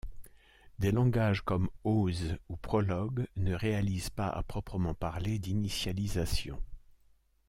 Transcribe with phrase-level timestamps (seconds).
[0.79, 6.59] Des langages comme Oz ou Prolog ne réalisent pas à proprement parler d'initialisation.